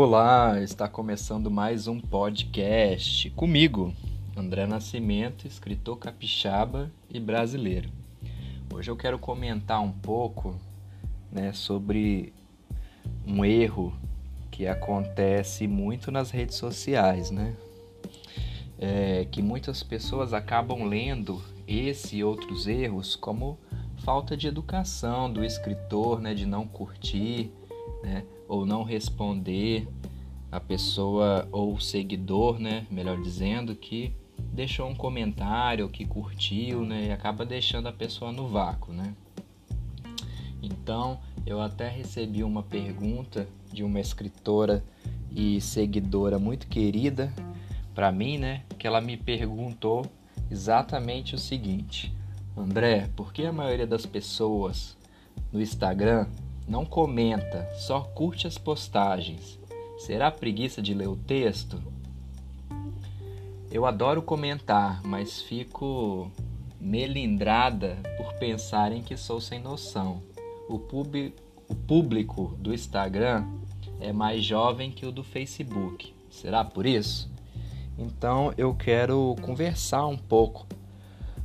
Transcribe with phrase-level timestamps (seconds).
[0.00, 3.92] Olá, está começando mais um podcast comigo,
[4.36, 7.90] André Nascimento, escritor capixaba e brasileiro.
[8.72, 10.54] Hoje eu quero comentar um pouco
[11.32, 12.32] né, sobre
[13.26, 13.92] um erro
[14.52, 17.56] que acontece muito nas redes sociais, né?
[18.78, 23.58] É, que muitas pessoas acabam lendo esse e outros erros como
[24.04, 27.50] falta de educação do escritor, né, de não curtir,
[28.00, 29.86] né, ou não responder
[30.50, 34.12] a pessoa ou seguidor, né, melhor dizendo, que
[34.52, 39.14] deixou um comentário, que curtiu, né, e acaba deixando a pessoa no vácuo, né.
[40.62, 44.82] Então, eu até recebi uma pergunta de uma escritora
[45.30, 47.32] e seguidora muito querida
[47.94, 50.06] para mim, né, que ela me perguntou
[50.50, 52.12] exatamente o seguinte:
[52.56, 54.96] André, por que a maioria das pessoas
[55.52, 56.26] no Instagram
[56.68, 59.58] não comenta, só curte as postagens?
[59.96, 61.82] Será preguiça de ler o texto?
[63.70, 66.30] Eu adoro comentar, mas fico
[66.78, 70.22] melindrada por pensarem que sou sem noção.
[70.68, 71.32] O, pub,
[71.68, 73.46] o público do Instagram
[73.98, 76.14] é mais jovem que o do Facebook.
[76.30, 77.30] Será por isso?
[77.98, 80.66] Então eu quero conversar um pouco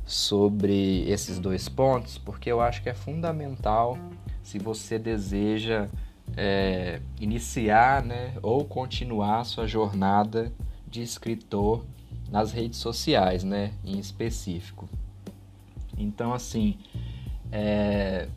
[0.06, 3.98] sobre esses dois pontos, porque eu acho que é fundamental
[4.44, 5.88] se você deseja
[6.36, 10.52] é, iniciar né, ou continuar sua jornada
[10.86, 11.84] de escritor
[12.30, 14.88] nas redes sociais, né, em específico.
[15.96, 16.76] Então, assim,
[17.50, 18.28] é,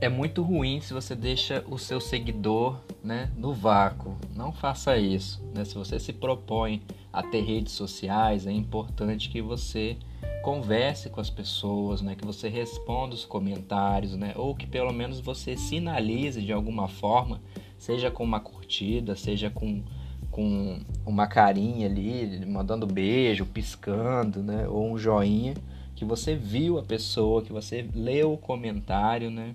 [0.00, 4.16] é muito ruim se você deixa o seu seguidor né, no vácuo.
[4.36, 5.42] Não faça isso.
[5.54, 5.64] Né?
[5.64, 9.96] Se você se propõe a ter redes sociais, é importante que você
[10.42, 12.14] converse com as pessoas, né?
[12.14, 14.32] que você responda os comentários, né?
[14.36, 17.40] ou que pelo menos você sinalize de alguma forma,
[17.78, 19.82] seja com uma curtida, seja com,
[20.30, 24.66] com uma carinha ali, mandando beijo, piscando, né?
[24.68, 25.54] ou um joinha,
[25.94, 29.54] que você viu a pessoa, que você leu o comentário, né?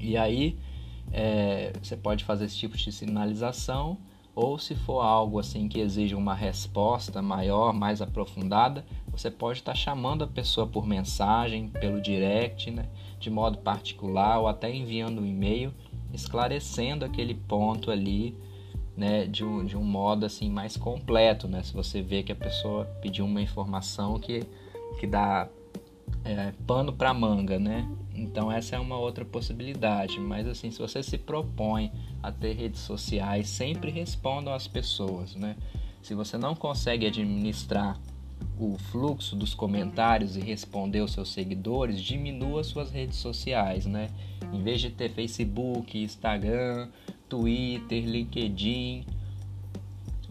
[0.00, 0.58] E aí
[1.12, 3.98] é, você pode fazer esse tipo de sinalização
[4.34, 9.74] ou se for algo assim que exige uma resposta maior, mais aprofundada, você pode estar
[9.74, 12.88] chamando a pessoa por mensagem, pelo direct, né,
[13.20, 15.72] de modo particular ou até enviando um e-mail
[16.12, 18.36] esclarecendo aquele ponto ali,
[18.96, 21.62] né, de um, de um modo assim mais completo, né?
[21.62, 24.44] Se você vê que a pessoa pediu uma informação que,
[25.00, 25.48] que dá
[26.24, 27.88] é, pano para manga, né?
[28.14, 30.20] Então essa é uma outra possibilidade.
[30.20, 31.90] Mas assim, se você se propõe
[32.22, 35.56] a ter redes sociais, sempre respondam às pessoas, né?
[36.02, 37.98] Se você não consegue administrar
[38.62, 44.08] o fluxo dos comentários e responder aos seus seguidores, diminua suas redes sociais, né?
[44.52, 46.88] Em vez de ter Facebook, Instagram,
[47.28, 49.04] Twitter, LinkedIn,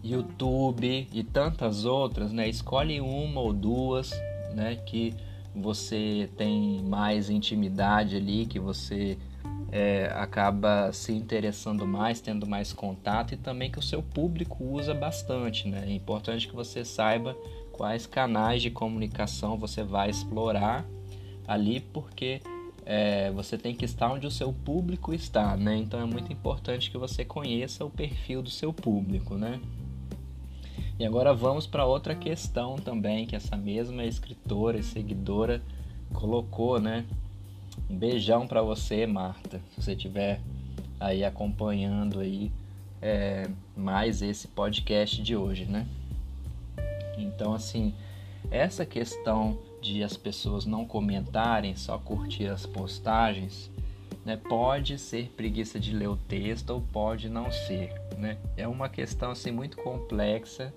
[0.02, 2.48] YouTube e tantas outras, né?
[2.48, 4.10] Escolhe uma ou duas,
[4.54, 4.76] né?
[4.86, 5.14] Que
[5.54, 9.18] você tem mais intimidade ali, que você
[9.70, 14.94] é, acaba se interessando mais, tendo mais contato e também que o seu público usa
[14.94, 15.68] bastante.
[15.68, 15.84] Né?
[15.86, 17.36] É importante que você saiba
[17.72, 20.84] quais canais de comunicação você vai explorar
[21.46, 22.40] ali, porque
[22.84, 25.76] é, você tem que estar onde o seu público está, né?
[25.76, 29.60] Então é muito importante que você conheça o perfil do seu público, né?
[30.98, 35.62] E agora vamos para outra questão também que essa mesma escritora e seguidora
[36.12, 37.04] colocou, né?
[37.88, 40.40] Um beijão para você, Marta, se você estiver
[41.00, 42.52] aí acompanhando aí
[43.00, 45.86] é, mais esse podcast de hoje, né?
[47.16, 47.94] Então, assim,
[48.50, 53.70] essa questão de as pessoas não comentarem, só curtir as postagens,
[54.24, 58.38] né, pode ser preguiça de ler o texto ou pode não ser, né?
[58.56, 60.72] É uma questão assim muito complexa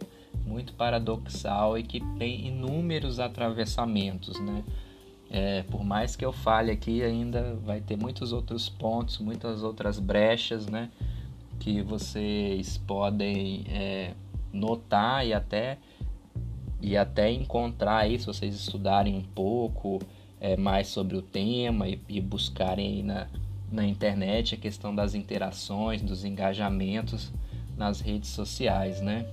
[0.45, 4.63] muito paradoxal e que tem inúmeros atravessamentos, né?
[5.29, 9.99] É, por mais que eu fale aqui, ainda vai ter muitos outros pontos, muitas outras
[9.99, 10.89] brechas, né?
[11.59, 14.13] Que vocês podem é,
[14.53, 15.77] notar e até
[16.81, 19.99] e até encontrar aí, se vocês estudarem um pouco
[20.39, 23.27] é, mais sobre o tema e, e buscarem na,
[23.71, 27.31] na internet a questão das interações, dos engajamentos
[27.77, 29.25] nas redes sociais, né?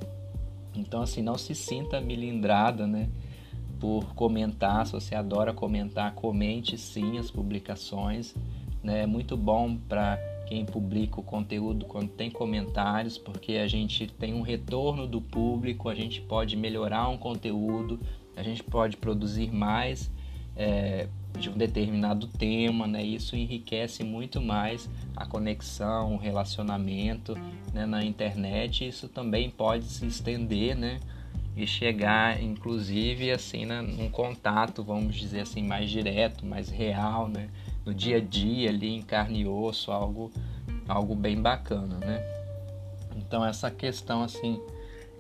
[0.75, 3.09] Então, assim, não se sinta milindrada, né?
[3.79, 8.35] Por comentar, se você adora comentar, comente sim as publicações.
[8.83, 9.03] Né?
[9.03, 14.35] É muito bom para quem publica o conteúdo quando tem comentários, porque a gente tem
[14.35, 18.01] um retorno do público, a gente pode melhorar um conteúdo,
[18.37, 20.11] a gente pode produzir mais
[20.57, 21.09] é,
[21.39, 23.03] de um determinado tema, né?
[23.03, 27.35] Isso enriquece muito mais a conexão, o relacionamento
[27.73, 27.87] né?
[27.87, 28.87] na internet.
[28.87, 31.01] Isso também pode se estender, né?
[31.57, 33.83] E chegar, inclusive, assim, né?
[33.83, 37.49] num contato, vamos dizer assim, mais direto, mais real, né?
[37.85, 40.31] No dia a dia, ali em carne e osso, algo,
[40.89, 42.23] algo bem bacana, né?
[43.17, 44.61] Então essa questão assim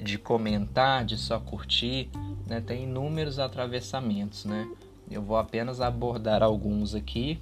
[0.00, 2.11] de comentar, de só curtir,
[2.47, 4.69] né, tem inúmeros atravessamentos, né?
[5.11, 7.41] Eu vou apenas abordar alguns aqui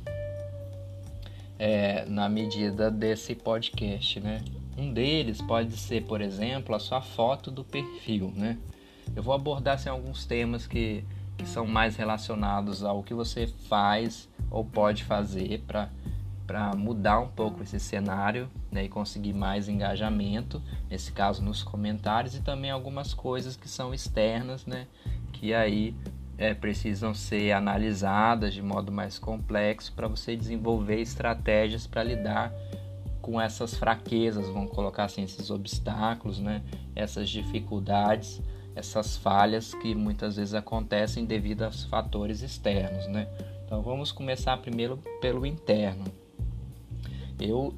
[1.58, 4.43] é, na medida desse podcast, né?
[4.76, 8.58] Um deles pode ser, por exemplo, a sua foto do perfil, né?
[9.14, 11.05] Eu vou abordar assim, alguns temas que,
[11.37, 15.62] que são mais relacionados ao que você faz ou pode fazer
[16.47, 20.61] para mudar um pouco esse cenário né, e conseguir mais engajamento,
[20.91, 24.87] nesse caso nos comentários, e também algumas coisas que são externas, né,
[25.32, 25.94] que aí
[26.37, 32.52] é, precisam ser analisadas de modo mais complexo para você desenvolver estratégias para lidar
[33.20, 36.62] com essas fraquezas, vamos colocar assim, esses obstáculos, né,
[36.97, 38.41] essas dificuldades,
[38.75, 43.29] essas falhas que muitas vezes acontecem devido aos fatores externos, né.
[43.70, 46.02] Então vamos começar primeiro pelo interno.
[47.38, 47.72] Eu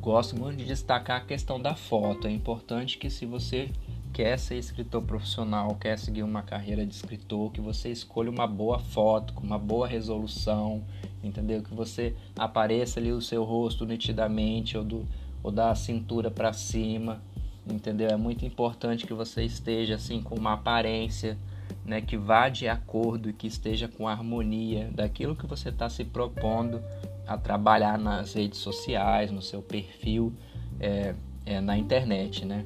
[0.00, 2.28] gosto muito de destacar a questão da foto.
[2.28, 3.68] É importante que se você
[4.12, 8.78] quer ser escritor profissional, quer seguir uma carreira de escritor, que você escolha uma boa
[8.78, 10.84] foto, com uma boa resolução,
[11.20, 11.64] entendeu?
[11.64, 15.04] Que você apareça ali o seu rosto nitidamente ou, do,
[15.42, 17.20] ou da cintura para cima,
[17.66, 18.08] entendeu?
[18.08, 21.36] É muito importante que você esteja assim com uma aparência,
[21.84, 26.04] né, que vá de acordo e que esteja com harmonia daquilo que você está se
[26.04, 26.80] propondo
[27.26, 30.32] a trabalhar nas redes sociais, no seu perfil
[30.80, 31.14] é,
[31.44, 32.64] é, na internet, né?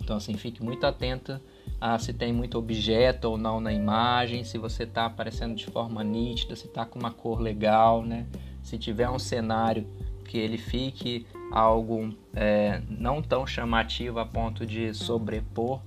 [0.00, 1.40] Então assim, fique muito atenta
[1.80, 6.02] a se tem muito objeto ou não na imagem, se você está aparecendo de forma
[6.02, 8.26] nítida, se está com uma cor legal, né?
[8.62, 9.86] Se tiver um cenário
[10.24, 15.80] que ele fique algo é, não tão chamativo a ponto de sobrepor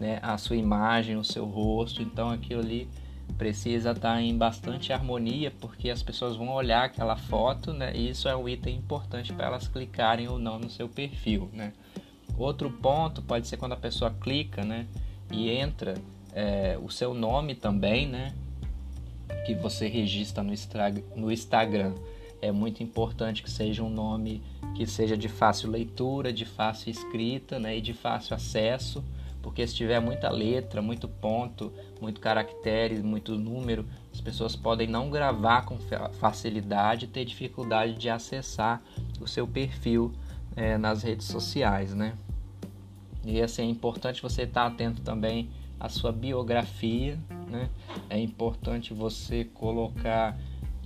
[0.00, 2.88] né, a sua imagem, o seu rosto, então aquilo ali
[3.36, 7.92] precisa estar tá em bastante harmonia, porque as pessoas vão olhar aquela foto, né?
[7.94, 11.72] E isso é um item importante para elas clicarem ou não no seu perfil, né?
[12.36, 14.86] Outro ponto pode ser quando a pessoa clica, né?
[15.30, 15.94] E entra
[16.32, 18.34] é, o seu nome também, né?
[19.46, 20.52] Que você registra no,
[21.14, 21.94] no Instagram.
[22.42, 24.42] É muito importante que seja um nome
[24.74, 27.76] que seja de fácil leitura, de fácil escrita, né?
[27.76, 29.04] E de fácil acesso
[29.42, 35.10] porque se tiver muita letra, muito ponto, muito caractere, muito número, as pessoas podem não
[35.10, 35.78] gravar com
[36.12, 38.82] facilidade e ter dificuldade de acessar
[39.20, 40.12] o seu perfil
[40.56, 42.14] é, nas redes sociais, né?
[43.24, 47.68] E assim, é importante você estar atento também à sua biografia, né?
[48.08, 50.38] É importante você colocar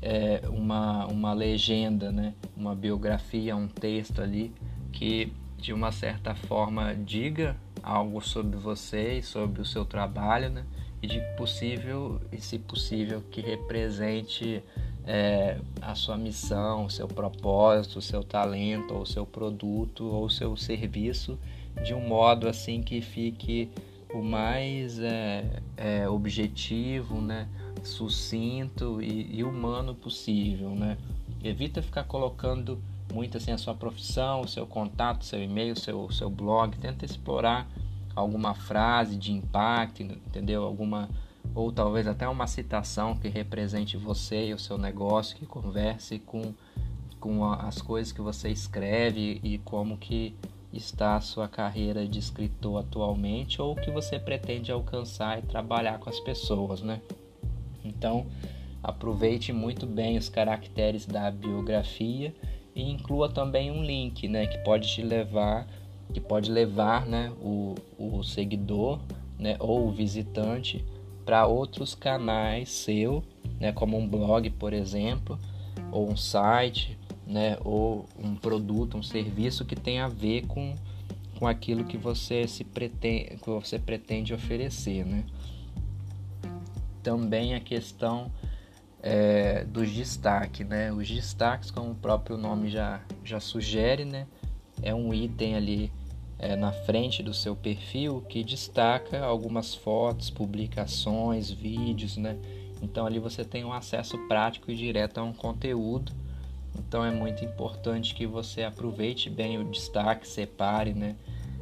[0.03, 2.35] é, uma, uma legenda, né?
[2.57, 4.53] Uma biografia, um texto ali
[4.93, 10.65] que de uma certa forma diga algo sobre você e sobre o seu trabalho, né?
[11.03, 14.63] E de possível, e se possível, que represente
[15.07, 20.25] é, a sua missão, o seu propósito, o seu talento, ou o seu produto, ou
[20.25, 21.39] o seu serviço,
[21.85, 23.69] de um modo assim que fique
[24.15, 25.45] o mais é,
[25.77, 27.49] é, objetivo, né?
[27.83, 30.97] sucinto e, e humano possível, né?
[31.43, 32.81] Evita ficar colocando
[33.13, 37.69] muito assim a sua profissão, o seu contato, seu e-mail, seu seu blog, tenta explorar
[38.15, 40.65] alguma frase de impacto, entendeu?
[40.65, 41.09] Alguma
[41.55, 46.55] ou talvez até uma citação que represente você e o seu negócio, que converse com
[47.21, 50.37] com as coisas que você escreve e como que
[50.71, 55.99] está a sua carreira de escritor atualmente ou o que você pretende alcançar e trabalhar
[55.99, 57.01] com as pessoas, né?
[57.83, 58.27] Então,
[58.83, 62.35] aproveite muito bem os caracteres da biografia
[62.75, 65.67] e inclua também um link, né, que pode te levar,
[66.13, 68.99] que pode levar, né, o, o seguidor,
[69.39, 70.85] né, ou o visitante
[71.25, 73.23] para outros canais seu,
[73.61, 75.39] né, como um blog, por exemplo,
[75.93, 80.75] ou um site, né, ou um produto, um serviço que tem a ver com,
[81.39, 85.25] com aquilo que você se pretende, que você pretende oferecer, né?
[87.03, 88.31] Também a questão
[89.07, 90.91] é, dos destaques, né?
[90.91, 94.27] Os destaques, como o próprio nome já, já sugere, né?
[94.83, 95.93] É um item ali
[96.39, 102.39] é, na frente do seu perfil que destaca algumas fotos, publicações, vídeos, né?
[102.81, 106.11] Então ali você tem um acesso prático e direto a um conteúdo.
[106.79, 111.15] Então é muito importante que você aproveite bem o destaque, separe, né?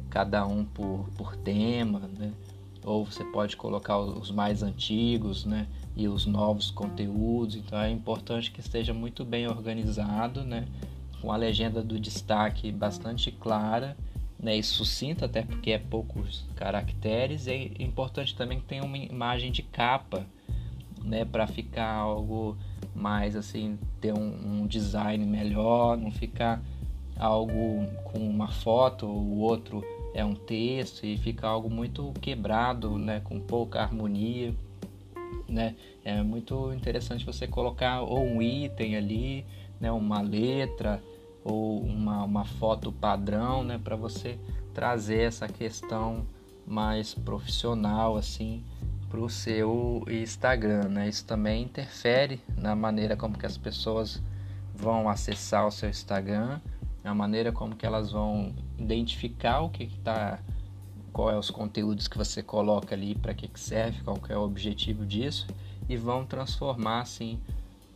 [0.09, 2.31] Cada um por, por tema, né?
[2.85, 5.67] Ou você pode colocar os mais antigos, né?
[5.95, 7.55] E os novos conteúdos.
[7.55, 10.65] Então é importante que esteja muito bem organizado, né?
[11.21, 13.95] Com a legenda do destaque bastante clara
[14.43, 17.47] né, e sucinta, até porque é poucos caracteres.
[17.47, 20.25] É importante também que tenha uma imagem de capa,
[21.01, 22.57] né, para ficar algo
[22.93, 26.61] mais assim, ter um, um, design melhor, não ficar
[27.17, 29.83] algo com uma foto, o outro
[30.13, 34.53] é um texto e fica algo muito quebrado, né, com pouca harmonia,
[35.47, 35.75] né?
[36.03, 39.45] É muito interessante você colocar ou um item ali,
[39.79, 41.01] né, uma letra
[41.43, 44.39] ou uma, uma foto padrão, né, para você
[44.73, 46.25] trazer essa questão
[46.65, 48.63] mais profissional assim
[49.09, 51.07] para o seu Instagram, né?
[51.07, 54.19] Isso também interfere na maneira como que as pessoas
[54.73, 56.59] vão acessar o seu Instagram,
[57.03, 60.39] na maneira como que elas vão identificar o que está,
[61.13, 64.37] qual é os conteúdos que você coloca ali, para que, que serve, qual que é
[64.37, 65.45] o objetivo disso,
[65.87, 67.39] e vão transformar assim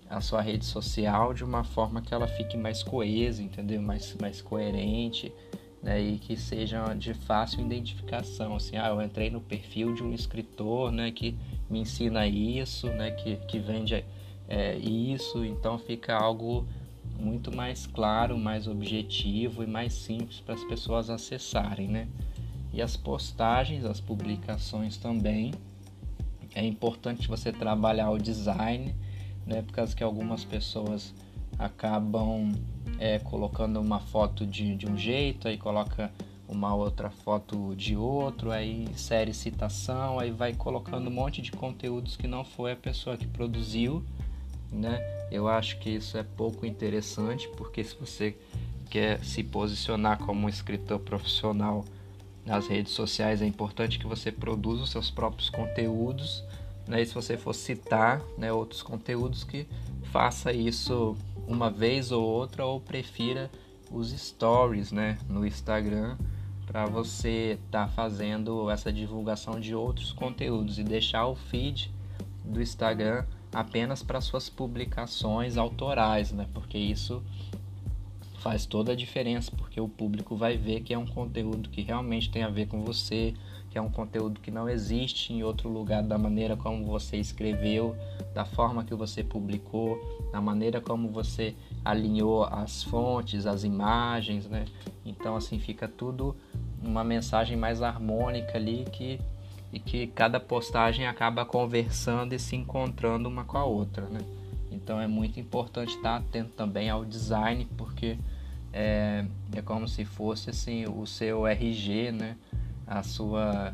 [0.09, 3.81] a sua rede social de uma forma que ela fique mais coesa, entendeu?
[3.81, 5.33] Mais, mais coerente,
[5.81, 6.00] né?
[6.00, 10.91] E que seja de fácil identificação, assim, ah, eu entrei no perfil de um escritor,
[10.91, 11.12] né?
[11.12, 11.36] Que
[11.69, 13.12] me ensina isso, né?
[13.12, 14.05] Que, que vende
[14.47, 16.65] é, isso, então fica algo
[17.19, 22.07] muito mais claro, mais objetivo e mais simples para as pessoas acessarem, né?
[22.77, 25.51] E as postagens, as publicações também,
[26.53, 28.93] é importante você trabalhar o design,
[29.48, 29.63] né?
[29.63, 31.12] Por causa que algumas pessoas
[31.57, 32.53] acabam
[33.00, 36.12] é, colocando uma foto de, de um jeito, aí coloca
[36.48, 42.15] uma outra foto de outro, aí insere citação, aí vai colocando um monte de conteúdos
[42.15, 44.05] que não foi a pessoa que produziu,
[44.72, 45.00] né?
[45.31, 48.38] Eu acho que isso é pouco interessante, porque se você
[48.88, 51.84] quer se posicionar como um escritor profissional
[52.48, 56.44] nas redes sociais, é importante que você produza os seus próprios conteúdos
[56.88, 57.01] né?
[57.01, 59.68] E se você for citar né, outros conteúdos, que
[60.12, 61.16] faça isso
[61.48, 63.51] uma vez ou outra ou prefira
[63.92, 66.18] os stories né, no Instagram
[66.66, 71.92] para você estar tá fazendo essa divulgação de outros conteúdos e deixar o feed
[72.44, 76.48] do Instagram apenas para suas publicações autorais, né?
[76.54, 77.24] Porque isso
[78.38, 82.29] faz toda a diferença, porque o público vai ver que é um conteúdo que realmente
[82.29, 83.34] tem a ver com você,
[83.70, 87.96] que é um conteúdo que não existe em outro lugar da maneira como você escreveu,
[88.34, 90.00] da forma que você publicou,
[90.32, 94.65] da maneira como você alinhou as fontes, as imagens, né?
[95.06, 96.36] Então assim fica tudo
[96.82, 99.20] uma mensagem mais harmônica ali que
[99.72, 104.22] e que cada postagem acaba conversando e se encontrando uma com a outra, né?
[104.71, 108.17] Então é muito importante estar atento também ao design porque
[108.74, 112.36] é, é como se fosse assim o seu RG, né?
[112.86, 113.74] a sua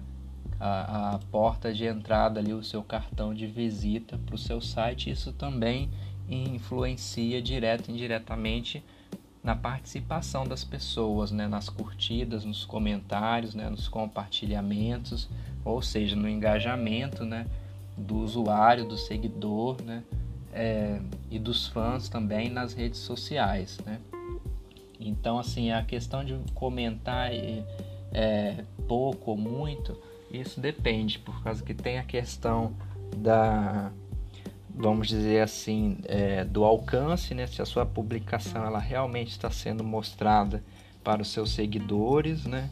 [0.59, 5.09] a, a porta de entrada ali, o seu cartão de visita para o seu site.
[5.09, 5.89] Isso também
[6.29, 8.83] influencia direto e indiretamente
[9.43, 11.47] na participação das pessoas, né?
[11.47, 13.69] nas curtidas, nos comentários, né?
[13.69, 15.29] nos compartilhamentos,
[15.65, 17.45] ou seja, no engajamento né?
[17.97, 20.01] do usuário, do seguidor né?
[20.53, 20.99] É,
[21.31, 23.79] e dos fãs também nas redes sociais.
[23.85, 23.99] Né?
[24.99, 27.31] Então, assim, a questão de comentar
[28.11, 29.97] é, pouco ou muito,
[30.31, 32.73] isso depende, por causa que tem a questão
[33.17, 33.91] da,
[34.73, 37.45] vamos dizer assim, é, do alcance, né?
[37.45, 40.63] Se a sua publicação ela realmente está sendo mostrada
[41.03, 42.69] para os seus seguidores, né?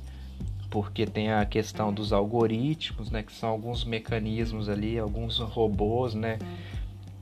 [0.69, 3.21] Porque tem a questão dos algoritmos, né?
[3.23, 6.39] Que são alguns mecanismos ali, alguns robôs, né?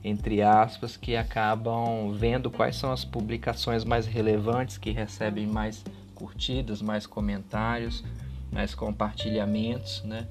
[0.02, 6.80] Entre aspas, que acabam vendo quais são as publicações mais relevantes que recebem mais curtidas,
[6.80, 8.02] mais comentários,
[8.50, 10.26] mais compartilhamentos, né?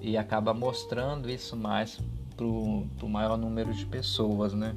[0.00, 2.00] E acaba mostrando isso mais
[2.36, 4.74] para o maior número de pessoas, né?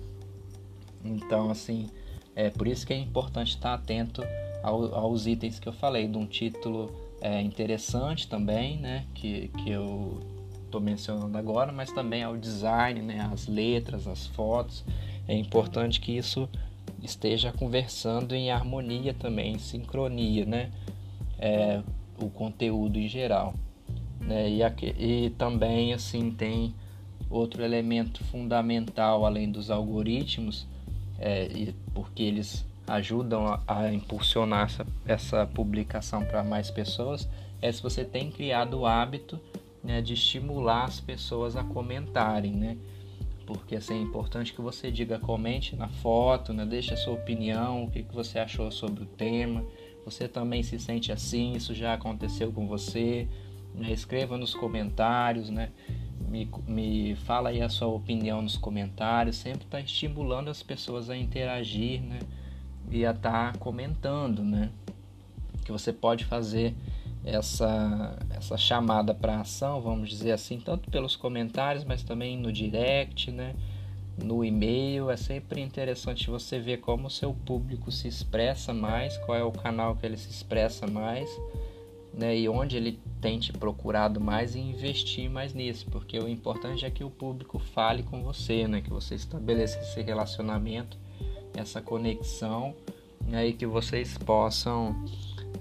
[1.04, 1.90] Então, assim,
[2.36, 4.22] é por isso que é importante estar atento
[4.62, 9.06] ao, aos itens que eu falei, de um título é, interessante também, né?
[9.14, 10.20] Que, que eu
[10.76, 13.30] estou mencionando agora, mas também ao design, né?
[13.32, 14.84] As letras, as fotos.
[15.28, 16.50] É importante que isso
[17.02, 20.72] esteja conversando em harmonia também, em sincronia, né?
[21.40, 21.82] É,
[22.20, 23.54] o conteúdo em geral.
[24.20, 24.50] Né?
[24.50, 26.74] E, aqui, e também assim tem
[27.30, 30.68] outro elemento fundamental além dos algoritmos,
[31.20, 37.28] é, porque eles ajudam a, a impulsionar essa, essa publicação para mais pessoas,
[37.62, 39.40] é se você tem criado o hábito
[39.86, 42.78] né, de estimular as pessoas a comentarem, né?
[43.46, 46.66] porque assim, é importante que você diga, comente na foto, né?
[46.66, 49.64] deixe a sua opinião, o que, que você achou sobre o tema.
[50.04, 53.28] Você também se sente assim, isso já aconteceu com você.
[53.76, 53.92] Né?
[53.92, 55.70] Escreva nos comentários, né?
[56.28, 61.16] me, me fala aí a sua opinião nos comentários, sempre está estimulando as pessoas a
[61.16, 62.20] interagir, né?
[62.92, 64.70] E a estar tá comentando, né?
[65.64, 66.76] Que você pode fazer
[67.26, 73.32] essa, essa chamada para ação, vamos dizer assim, tanto pelos comentários, mas também no direct,
[73.32, 73.56] né?
[74.24, 75.10] no e-mail.
[75.10, 79.52] É sempre interessante você ver como o seu público se expressa mais, qual é o
[79.52, 81.30] canal que ele se expressa mais,
[82.14, 82.38] né?
[82.38, 86.92] E onde ele tem te procurado mais e investir mais nisso, porque o importante é
[86.92, 88.82] que o público fale com você, né?
[88.82, 90.98] Que você estabeleça esse relacionamento,
[91.56, 92.76] essa conexão,
[93.22, 93.48] né?
[93.48, 94.96] e que vocês possam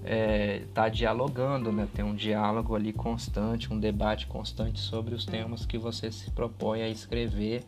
[0.05, 1.87] estar é, dialogando, né?
[1.93, 6.83] Ter um diálogo ali constante, um debate constante sobre os temas que você se propõe
[6.83, 7.63] a escrever,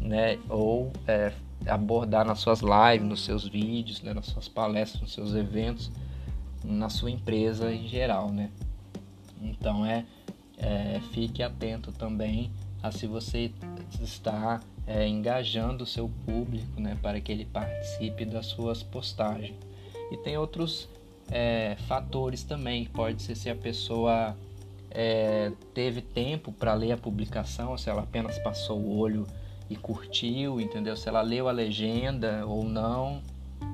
[0.00, 0.38] né?
[0.48, 1.32] Ou é,
[1.66, 4.12] abordar nas suas lives, nos seus vídeos, né?
[4.12, 5.90] nas suas palestras, nos seus eventos,
[6.62, 8.50] na sua empresa em geral, né?
[9.40, 10.04] Então é,
[10.58, 12.50] é fique atento também
[12.82, 13.52] a se você
[14.00, 16.98] está é, engajando o seu público, né?
[17.00, 19.54] Para que ele participe das suas postagens.
[20.10, 20.88] E tem outros
[21.30, 24.36] é, fatores também, pode ser se a pessoa
[24.90, 29.26] é, teve tempo para ler a publicação, se ela apenas passou o olho
[29.70, 30.96] e curtiu, entendeu?
[30.96, 33.22] Se ela leu a legenda ou não,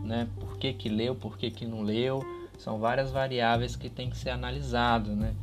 [0.05, 0.29] né?
[0.39, 2.23] Por que, que leu, por que, que não leu,
[2.59, 5.35] são várias variáveis que tem que ser analisado, né?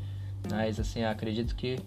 [0.49, 1.79] Mas assim, acredito que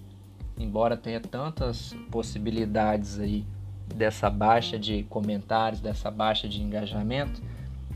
[0.59, 3.45] embora tenha tantas possibilidades aí
[3.95, 7.41] dessa baixa de comentários, dessa baixa de engajamento,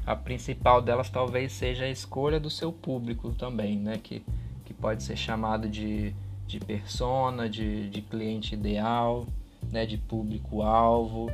[0.07, 3.99] a principal delas talvez seja a escolha do seu público também, né?
[4.03, 4.23] Que,
[4.65, 6.15] que pode ser chamado de,
[6.47, 9.27] de persona, de, de cliente ideal,
[9.71, 9.87] né?
[9.87, 11.31] de público-alvo,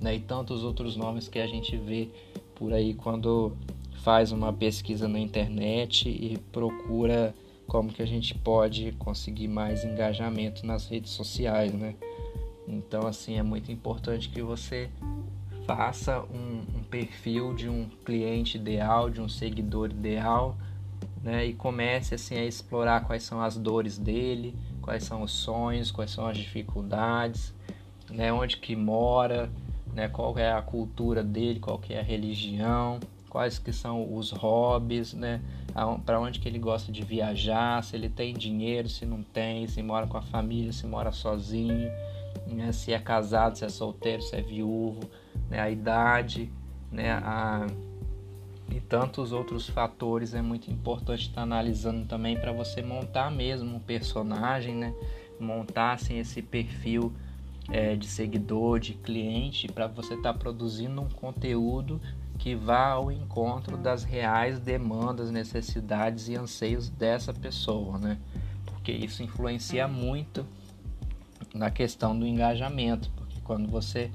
[0.00, 0.16] né?
[0.16, 2.08] e tantos outros nomes que a gente vê
[2.54, 3.56] por aí quando
[4.02, 7.34] faz uma pesquisa na internet e procura
[7.66, 11.94] como que a gente pode conseguir mais engajamento nas redes sociais, né?
[12.68, 14.88] Então, assim, é muito importante que você
[15.66, 20.56] faça um, um, perfil de um cliente ideal, de um seguidor ideal,
[21.22, 21.46] né?
[21.46, 26.10] E comece assim a explorar quais são as dores dele, quais são os sonhos, quais
[26.10, 27.52] são as dificuldades,
[28.10, 28.32] né?
[28.32, 29.50] Onde que mora,
[29.92, 30.08] né?
[30.08, 35.12] Qual é a cultura dele, qual que é a religião, quais que são os hobbies,
[35.12, 35.40] né?
[36.04, 39.82] Para onde que ele gosta de viajar, se ele tem dinheiro, se não tem, se
[39.82, 41.90] mora com a família, se mora sozinho,
[42.46, 42.72] né?
[42.72, 45.00] Se é casado, se é solteiro, se é viúvo
[45.48, 46.50] né, a idade,
[46.90, 47.66] né, a,
[48.70, 53.80] e tantos outros fatores é muito importante estar analisando também para você montar mesmo um
[53.80, 54.94] personagem, né,
[55.38, 57.12] montar assim, esse perfil
[57.70, 62.00] é, de seguidor, de cliente, para você estar tá produzindo um conteúdo
[62.38, 68.18] que vá ao encontro das reais demandas, necessidades e anseios dessa pessoa, né?
[68.66, 70.46] Porque isso influencia muito
[71.54, 74.10] na questão do engajamento, porque quando você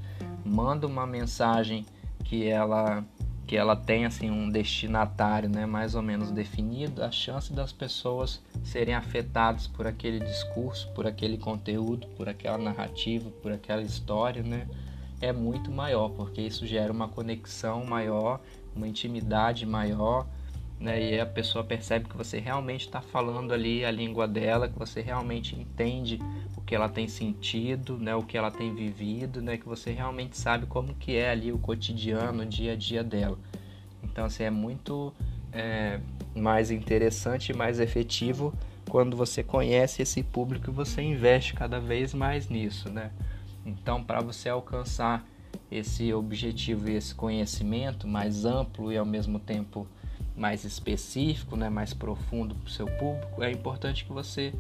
[0.46, 1.86] manda uma mensagem
[2.22, 3.04] que ela
[3.52, 8.42] que ela tem assim um destinatário, né, mais ou menos definido, a chance das pessoas
[8.64, 14.66] serem afetadas por aquele discurso, por aquele conteúdo, por aquela narrativa, por aquela história, né,
[15.20, 18.40] é muito maior, porque isso gera uma conexão maior,
[18.74, 20.26] uma intimidade maior,
[20.80, 24.80] né, e a pessoa percebe que você realmente está falando ali a língua dela, que
[24.80, 26.20] você realmente entende
[26.72, 30.66] que ela tem sentido, né, o que ela tem vivido, né, que você realmente sabe
[30.68, 33.38] como que é ali o cotidiano, o dia a dia dela.
[34.02, 35.14] Então, assim, é muito
[35.52, 36.00] é,
[36.34, 38.54] mais interessante mais efetivo
[38.90, 43.12] quando você conhece esse público e você investe cada vez mais nisso, né?
[43.66, 45.28] Então, para você alcançar
[45.70, 49.86] esse objetivo e esse conhecimento mais amplo e ao mesmo tempo
[50.38, 54.54] mais específico, né, mais profundo para o seu público, é importante que você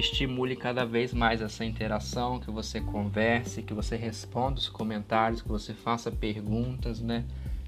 [0.00, 5.48] estimule cada vez mais essa interação, que você converse, que você responda os comentários, que
[5.48, 7.24] você faça perguntas, né?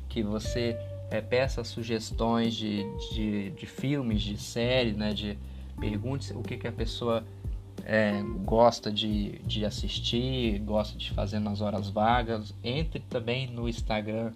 [0.08, 0.76] Que você
[1.10, 5.12] é, peça sugestões de, de, de, filmes, de séries, né?
[5.12, 5.38] De
[5.78, 7.24] pergunte o que, que a pessoa
[7.84, 12.54] é, gosta de, de assistir, gosta de fazer nas horas vagas.
[12.64, 14.32] Entre também no Instagram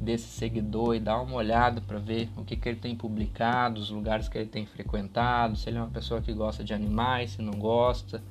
[0.00, 3.90] desse seguidor e dar uma olhada para ver o que, que ele tem publicado, os
[3.90, 7.42] lugares que ele tem frequentado, se ele é uma pessoa que gosta de animais, se
[7.42, 8.22] não gosta,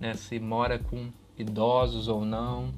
[0.00, 2.72] né, se mora com idosos ou não,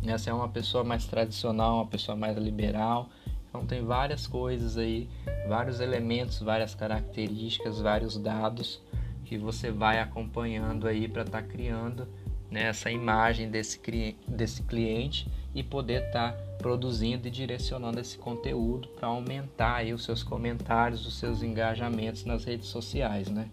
[0.00, 3.08] né, se é uma pessoa mais tradicional, uma pessoa mais liberal.
[3.48, 5.08] Então tem várias coisas aí,
[5.48, 8.80] vários elementos, várias características, vários dados
[9.24, 12.06] que você vai acompanhando aí para estar tá criando
[12.50, 13.80] né, essa imagem desse,
[14.28, 20.02] desse cliente e poder estar tá produzindo e direcionando esse conteúdo para aumentar aí os
[20.02, 23.50] seus comentários, os seus engajamentos nas redes sociais, né?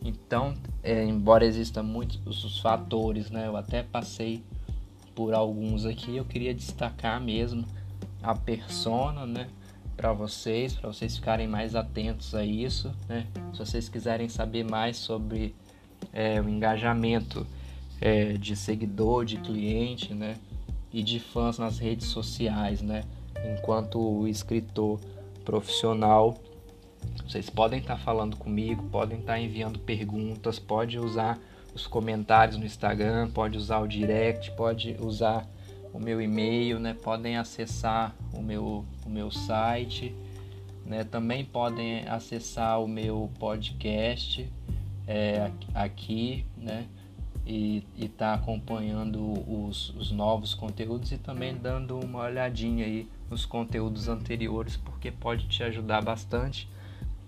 [0.00, 3.48] Então, é, embora existam muitos os fatores, né?
[3.48, 4.40] Eu até passei
[5.16, 7.66] por alguns aqui, eu queria destacar mesmo
[8.22, 9.48] a persona, né?
[9.96, 13.26] Para vocês, para vocês ficarem mais atentos a isso, né?
[13.52, 15.56] Se vocês quiserem saber mais sobre
[16.12, 17.44] é, o engajamento
[18.00, 20.36] é, de seguidor, de cliente, né?
[20.96, 23.04] E de fãs nas redes sociais, né?
[23.44, 24.98] Enquanto escritor
[25.44, 26.38] profissional,
[27.28, 31.38] vocês podem estar falando comigo, podem estar enviando perguntas, pode usar
[31.74, 35.46] os comentários no Instagram, pode usar o direct, pode usar
[35.92, 36.94] o meu e-mail, né?
[36.94, 40.14] Podem acessar o meu, o meu site,
[40.86, 41.04] né?
[41.04, 44.50] Também podem acessar o meu podcast
[45.06, 46.86] é, aqui, né?
[47.46, 53.46] E estar tá acompanhando os, os novos conteúdos e também dando uma olhadinha aí nos
[53.46, 56.68] conteúdos anteriores, porque pode te ajudar bastante,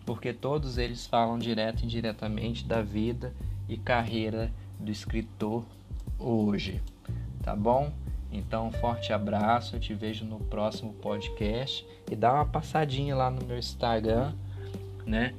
[0.04, 3.32] porque todos eles falam direto e indiretamente da vida
[3.68, 5.64] e carreira do escritor
[6.18, 6.82] hoje,
[7.42, 7.92] tá bom?
[8.30, 13.30] Então, um forte abraço, eu te vejo no próximo podcast e dá uma passadinha lá
[13.30, 14.34] no meu Instagram,
[15.06, 15.34] né?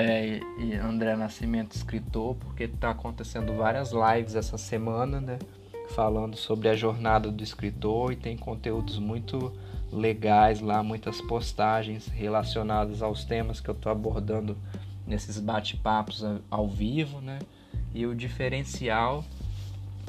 [0.00, 0.38] É,
[0.80, 5.40] André Nascimento Escritor, porque está acontecendo várias lives essa semana, né?
[5.88, 9.52] Falando sobre a jornada do escritor e tem conteúdos muito
[9.92, 14.56] legais lá, muitas postagens relacionadas aos temas que eu estou abordando
[15.04, 17.40] nesses bate-papos ao vivo, né?
[17.92, 19.24] E o diferencial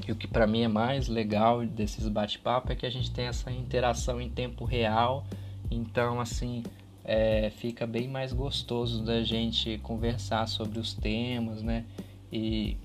[0.08, 3.26] e o que para mim é mais legal desses bate-papo é que a gente tem
[3.26, 5.26] essa interação em tempo real.
[5.72, 6.62] Então, assim,
[7.12, 11.84] é, fica bem mais gostoso da gente conversar sobre os temas, né?
[12.32, 12.78] E,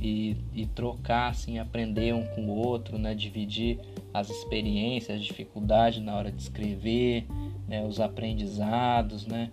[0.00, 3.16] e, e, trocar, assim, aprender um com o outro, né?
[3.16, 3.80] Dividir
[4.12, 7.26] as experiências, as dificuldades na hora de escrever,
[7.66, 7.84] né?
[7.84, 9.50] os aprendizados, né?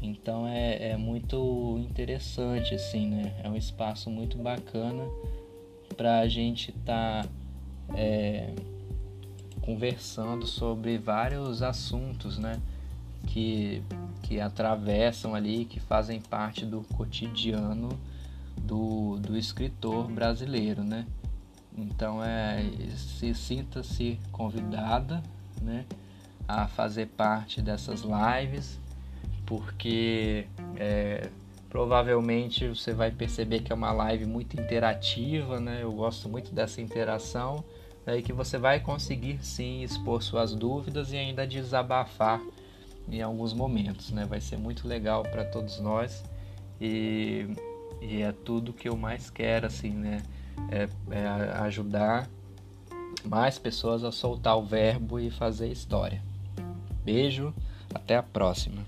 [0.00, 3.34] Então é, é muito interessante, assim, né?
[3.44, 5.04] É um espaço muito bacana
[5.94, 7.30] para a gente estar tá,
[7.94, 8.48] é,
[9.60, 12.58] conversando sobre vários assuntos, né?
[13.26, 13.82] Que,
[14.22, 17.88] que atravessam ali, que fazem parte do cotidiano
[18.56, 21.06] do, do escritor brasileiro, né?
[21.76, 22.64] Então é
[22.96, 25.22] se sinta-se convidada,
[25.62, 25.84] né,
[26.46, 28.80] a fazer parte dessas lives
[29.48, 31.30] porque é,
[31.70, 35.78] provavelmente você vai perceber que é uma live muito interativa, né?
[35.82, 37.64] Eu gosto muito dessa interação,
[38.06, 42.42] aí que você vai conseguir sim expor suas dúvidas e ainda desabafar
[43.10, 44.24] em alguns momentos, né?
[44.24, 46.24] Vai ser muito legal para todos nós
[46.80, 47.46] e,
[48.00, 50.22] e, é tudo que eu mais quero, assim, né?
[50.70, 51.26] É, é
[51.60, 52.28] ajudar
[53.24, 56.22] mais pessoas a soltar o verbo e fazer história.
[57.04, 57.54] Beijo,
[57.94, 58.82] até a próxima.